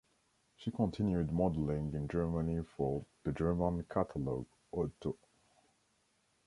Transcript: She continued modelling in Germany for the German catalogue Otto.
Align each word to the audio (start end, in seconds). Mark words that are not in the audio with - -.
She 0.57 0.71
continued 0.71 1.31
modelling 1.31 1.93
in 1.93 2.07
Germany 2.07 2.63
for 2.75 3.05
the 3.23 3.31
German 3.31 3.83
catalogue 3.83 4.47
Otto. 4.73 5.15